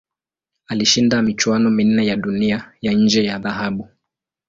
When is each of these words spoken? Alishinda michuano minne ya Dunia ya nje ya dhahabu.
Alishinda 0.67 1.21
michuano 1.21 1.69
minne 1.69 2.05
ya 2.07 2.15
Dunia 2.15 2.71
ya 2.81 2.93
nje 2.93 3.23
ya 3.25 3.39
dhahabu. 3.39 3.87